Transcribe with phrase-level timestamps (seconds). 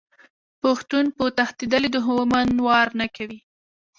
[0.61, 3.39] پښتون په تښتیدلي دښمن وار نه کوي.